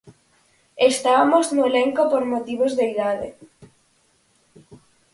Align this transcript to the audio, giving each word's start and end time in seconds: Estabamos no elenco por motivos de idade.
Estabamos 0.91 1.45
no 1.55 1.63
elenco 1.71 2.01
por 2.11 2.23
motivos 2.33 2.71
de 2.77 2.85
idade. 2.93 3.29